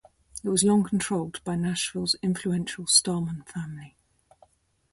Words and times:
It 0.43 0.49
was 0.49 0.63
long 0.63 0.83
controlled 0.83 1.43
by 1.43 1.55
Nashville's 1.55 2.15
influential 2.23 2.85
Stahlman 2.85 3.47
family. 3.47 3.95